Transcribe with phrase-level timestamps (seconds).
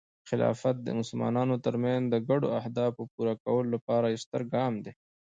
[0.29, 4.93] خلافت د مسلمانانو ترمنځ د ګډو اهدافو پوره کولو لپاره یو ستر ګام دی.